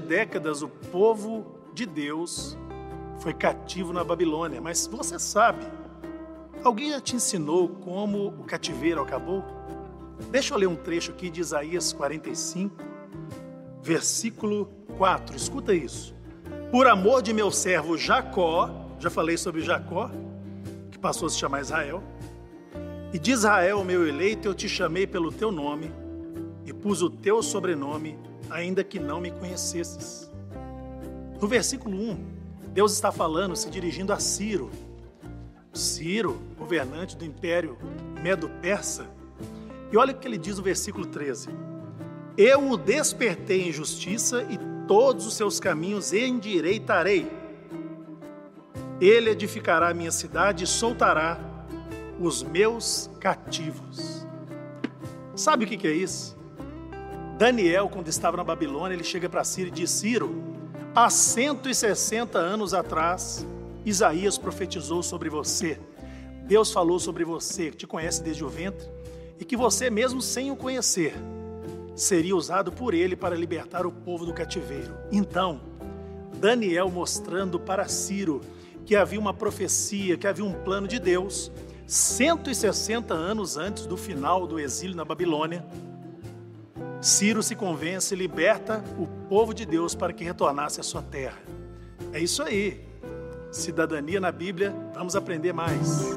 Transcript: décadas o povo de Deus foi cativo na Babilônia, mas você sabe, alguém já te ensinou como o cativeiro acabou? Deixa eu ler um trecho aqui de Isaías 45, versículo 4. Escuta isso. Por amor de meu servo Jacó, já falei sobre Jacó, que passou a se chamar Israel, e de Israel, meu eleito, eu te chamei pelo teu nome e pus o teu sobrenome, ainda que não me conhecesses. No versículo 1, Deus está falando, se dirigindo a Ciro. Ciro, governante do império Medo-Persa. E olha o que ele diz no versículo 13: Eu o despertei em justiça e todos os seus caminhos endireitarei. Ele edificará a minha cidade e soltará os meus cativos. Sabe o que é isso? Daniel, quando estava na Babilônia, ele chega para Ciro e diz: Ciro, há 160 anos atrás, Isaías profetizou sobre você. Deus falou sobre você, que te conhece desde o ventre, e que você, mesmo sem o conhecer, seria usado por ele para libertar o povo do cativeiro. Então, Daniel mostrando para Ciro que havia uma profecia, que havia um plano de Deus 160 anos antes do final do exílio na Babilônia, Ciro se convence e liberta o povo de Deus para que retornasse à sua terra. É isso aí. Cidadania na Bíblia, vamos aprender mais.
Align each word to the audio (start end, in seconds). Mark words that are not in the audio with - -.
décadas 0.00 0.62
o 0.62 0.68
povo 0.68 1.46
de 1.72 1.86
Deus 1.86 2.56
foi 3.20 3.32
cativo 3.32 3.92
na 3.92 4.04
Babilônia, 4.04 4.60
mas 4.60 4.86
você 4.86 5.18
sabe, 5.18 5.64
alguém 6.62 6.90
já 6.90 7.00
te 7.00 7.16
ensinou 7.16 7.68
como 7.68 8.28
o 8.28 8.44
cativeiro 8.44 9.00
acabou? 9.00 9.42
Deixa 10.30 10.52
eu 10.52 10.58
ler 10.58 10.66
um 10.66 10.76
trecho 10.76 11.12
aqui 11.12 11.30
de 11.30 11.40
Isaías 11.40 11.92
45, 11.92 12.76
versículo 13.82 14.66
4. 14.98 15.34
Escuta 15.34 15.74
isso. 15.74 16.14
Por 16.70 16.86
amor 16.86 17.22
de 17.22 17.32
meu 17.32 17.50
servo 17.50 17.96
Jacó, 17.96 18.70
já 18.98 19.08
falei 19.08 19.38
sobre 19.38 19.62
Jacó, 19.62 20.10
que 20.90 20.98
passou 20.98 21.26
a 21.26 21.30
se 21.30 21.38
chamar 21.38 21.62
Israel, 21.62 22.02
e 23.12 23.18
de 23.18 23.30
Israel, 23.30 23.82
meu 23.84 24.06
eleito, 24.06 24.48
eu 24.48 24.54
te 24.54 24.68
chamei 24.68 25.06
pelo 25.06 25.32
teu 25.32 25.50
nome 25.50 25.90
e 26.66 26.72
pus 26.72 27.00
o 27.00 27.08
teu 27.08 27.42
sobrenome, 27.42 28.18
ainda 28.50 28.84
que 28.84 28.98
não 28.98 29.20
me 29.20 29.30
conhecesses. 29.30 30.30
No 31.40 31.48
versículo 31.48 31.96
1, 31.96 32.34
Deus 32.72 32.92
está 32.92 33.12
falando, 33.12 33.54
se 33.54 33.70
dirigindo 33.70 34.12
a 34.12 34.18
Ciro. 34.18 34.70
Ciro, 35.72 36.40
governante 36.56 37.16
do 37.16 37.24
império 37.24 37.76
Medo-Persa. 38.22 39.06
E 39.92 39.96
olha 39.96 40.12
o 40.12 40.18
que 40.18 40.26
ele 40.26 40.38
diz 40.38 40.56
no 40.58 40.62
versículo 40.62 41.06
13: 41.06 41.50
Eu 42.36 42.70
o 42.70 42.76
despertei 42.76 43.68
em 43.68 43.72
justiça 43.72 44.42
e 44.44 44.58
todos 44.86 45.26
os 45.26 45.34
seus 45.34 45.60
caminhos 45.60 46.12
endireitarei. 46.12 47.30
Ele 49.00 49.30
edificará 49.30 49.90
a 49.90 49.94
minha 49.94 50.12
cidade 50.12 50.64
e 50.64 50.66
soltará 50.66 51.38
os 52.20 52.42
meus 52.42 53.10
cativos. 53.20 54.26
Sabe 55.34 55.64
o 55.64 55.68
que 55.68 55.86
é 55.86 55.92
isso? 55.92 56.36
Daniel, 57.36 57.88
quando 57.88 58.06
estava 58.06 58.36
na 58.36 58.44
Babilônia, 58.44 58.94
ele 58.94 59.02
chega 59.02 59.28
para 59.28 59.42
Ciro 59.42 59.68
e 59.68 59.72
diz: 59.72 59.90
Ciro, 59.90 60.42
há 60.94 61.10
160 61.10 62.38
anos 62.38 62.72
atrás, 62.72 63.44
Isaías 63.84 64.38
profetizou 64.38 65.02
sobre 65.02 65.28
você. 65.28 65.80
Deus 66.44 66.70
falou 66.72 67.00
sobre 67.00 67.24
você, 67.24 67.70
que 67.70 67.78
te 67.78 67.86
conhece 67.86 68.22
desde 68.22 68.44
o 68.44 68.48
ventre, 68.48 68.86
e 69.40 69.44
que 69.44 69.56
você, 69.56 69.90
mesmo 69.90 70.22
sem 70.22 70.52
o 70.52 70.56
conhecer, 70.56 71.14
seria 71.96 72.36
usado 72.36 72.70
por 72.70 72.94
ele 72.94 73.16
para 73.16 73.34
libertar 73.34 73.84
o 73.84 73.90
povo 73.90 74.24
do 74.24 74.32
cativeiro. 74.32 74.94
Então, 75.10 75.60
Daniel 76.36 76.88
mostrando 76.88 77.58
para 77.58 77.88
Ciro 77.88 78.42
que 78.84 78.94
havia 78.94 79.18
uma 79.18 79.34
profecia, 79.34 80.16
que 80.16 80.26
havia 80.26 80.44
um 80.44 80.52
plano 80.52 80.86
de 80.86 81.00
Deus 81.00 81.50
160 81.86 83.12
anos 83.12 83.56
antes 83.56 83.86
do 83.86 83.96
final 83.96 84.46
do 84.46 84.60
exílio 84.60 84.96
na 84.96 85.04
Babilônia, 85.04 85.64
Ciro 87.04 87.42
se 87.42 87.54
convence 87.54 88.14
e 88.14 88.16
liberta 88.16 88.82
o 88.98 89.06
povo 89.28 89.52
de 89.52 89.66
Deus 89.66 89.94
para 89.94 90.10
que 90.10 90.24
retornasse 90.24 90.80
à 90.80 90.82
sua 90.82 91.02
terra. 91.02 91.36
É 92.14 92.18
isso 92.18 92.42
aí. 92.42 92.80
Cidadania 93.52 94.18
na 94.18 94.32
Bíblia, 94.32 94.74
vamos 94.94 95.14
aprender 95.14 95.52
mais. 95.52 96.16